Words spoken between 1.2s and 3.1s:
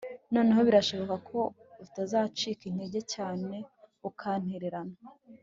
ko utazacika intege